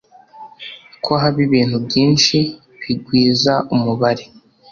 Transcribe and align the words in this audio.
ko 1.03 1.11
haba 1.21 1.39
ibintu 1.47 1.77
byinshi 1.85 2.37
bigwiza 2.81 3.53
umubare 3.75 4.25